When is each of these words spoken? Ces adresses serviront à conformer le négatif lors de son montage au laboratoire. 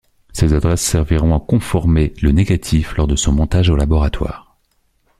Ces 0.33 0.53
adresses 0.53 0.81
serviront 0.81 1.35
à 1.35 1.39
conformer 1.39 2.11
le 2.23 2.31
négatif 2.31 2.97
lors 2.97 3.05
de 3.05 3.15
son 3.15 3.33
montage 3.33 3.69
au 3.69 3.75
laboratoire. 3.75 4.57